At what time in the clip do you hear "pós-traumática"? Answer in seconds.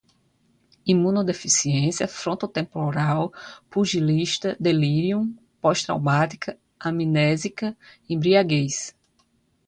5.61-6.57